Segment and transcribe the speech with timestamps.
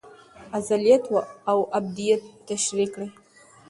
[0.57, 1.05] ازليت
[1.51, 3.09] او ابديت تشريح کوي